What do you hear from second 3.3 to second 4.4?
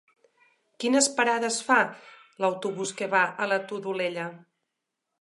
a la Todolella?